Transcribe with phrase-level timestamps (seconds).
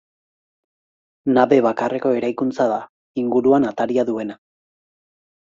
[1.35, 2.79] Nabe bakarreko eraikuntza da,
[3.25, 4.39] inguruan ataria duena.